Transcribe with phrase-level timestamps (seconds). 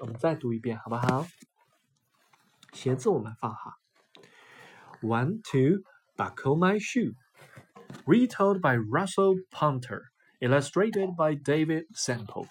[0.00, 1.26] 我们再读一遍，好不好？
[2.72, 3.72] 鞋子我们放好。
[5.02, 5.82] One, two,
[6.16, 7.14] buckle my shoe.
[8.06, 10.02] Retold by Russell Punter,
[10.40, 12.46] illustrated by David Semple.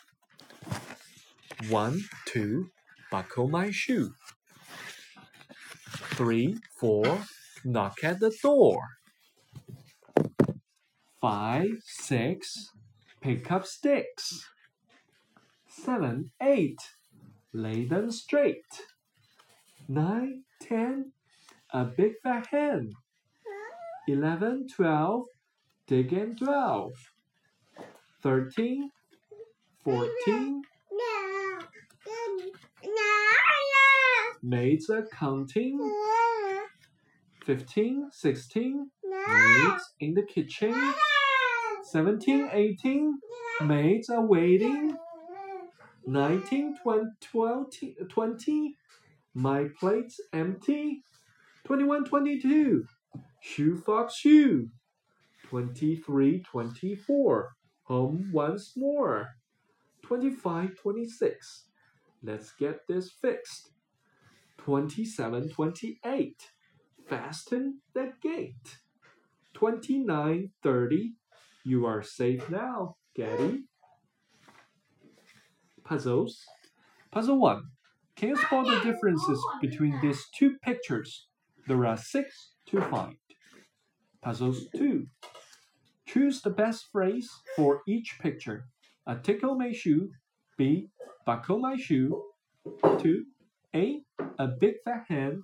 [1.70, 2.70] One, two,
[3.12, 4.12] buckle my shoe.
[6.16, 7.06] Three, four,
[7.64, 8.80] knock at the door.
[11.22, 12.72] Five, six,
[13.22, 14.46] pick up sticks.
[15.86, 16.80] Seven, eight,
[17.54, 18.82] lay them straight.
[19.88, 21.14] Nine, ten,
[21.74, 22.92] a big fat hen.
[24.08, 25.26] Eleven, twelve,
[25.88, 26.92] dig and twelve.
[28.22, 28.92] Thirteen,
[29.84, 30.62] fourteen,
[34.44, 35.80] maids are counting.
[37.46, 40.76] Fifteen, sixteen, maids in the kitchen.
[41.84, 43.20] Seventeen, eighteen,
[43.64, 44.98] maids are waiting.
[46.06, 48.76] Nineteen, twenty, twenty,
[49.34, 51.04] my plate's empty.
[51.66, 52.86] Twenty-one, twenty-two,
[53.42, 54.70] shoe fox shoe.
[55.48, 59.30] Twenty-three, twenty-four, home once more.
[60.02, 61.66] Twenty-five, twenty-six,
[62.24, 63.72] let's get this fixed.
[64.58, 66.42] Twenty-seven, twenty-eight,
[67.08, 68.78] fasten the gate.
[69.54, 71.14] Twenty-nine, thirty,
[71.64, 73.64] you are safe now, Getty.
[75.90, 76.46] Puzzles.
[77.12, 77.64] Puzzle 1.
[78.16, 81.26] Can you spot the differences between these two pictures?
[81.68, 83.16] There are six to find.
[84.22, 85.08] Puzzles 2.
[86.06, 88.66] Choose the best phrase for each picture.
[89.08, 90.12] A tickle my shoe.
[90.60, 90.90] B.
[91.26, 92.22] Buckle my shoe.
[93.00, 93.26] 2.
[93.74, 94.04] A.
[94.38, 95.42] A big fat hand.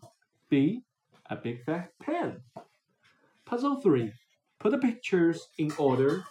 [0.48, 0.84] B.
[1.28, 2.42] A big fat pen.
[3.46, 4.14] Puzzle 3.
[4.60, 6.24] Put the pictures in order.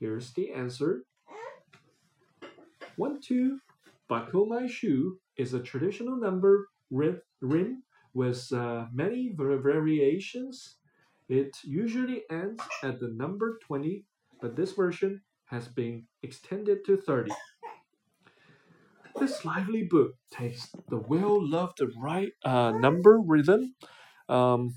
[0.00, 1.02] Here's the answer.
[2.96, 3.58] 1 2.
[4.08, 7.82] Buckle my shoe is a traditional number rim
[8.14, 10.76] with uh, many variations.
[11.28, 14.04] It usually ends at the number 20,
[14.40, 17.32] but this version has been extended to 30.
[19.18, 23.74] This lively book takes the well-loved right uh, number rhythm
[24.28, 24.74] um,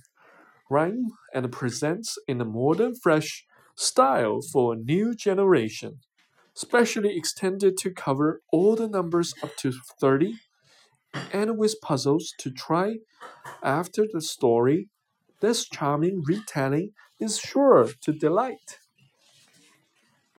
[0.70, 3.46] rhyme and presents in a modern, fresh
[3.76, 6.00] style for a new generation,
[6.59, 9.72] specially extended to cover all the numbers up to
[10.02, 10.34] 30
[11.31, 12.97] and with puzzles to try
[13.64, 14.90] after the story.
[15.40, 18.80] This charming retelling is sure to delight.